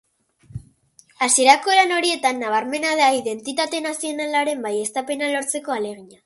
Hasierako 1.25 1.75
lan 1.79 1.93
horietan 1.97 2.41
nabarmena 2.45 2.95
da 3.03 3.11
identitate 3.19 3.83
nazionalaren 3.89 4.65
baieztapena 4.65 5.31
lortzeko 5.37 5.77
ahalegina. 5.79 6.19